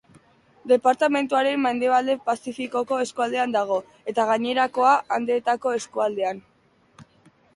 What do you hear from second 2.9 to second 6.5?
eskualdean dago eta gainerakoa Andeetako eskualdean.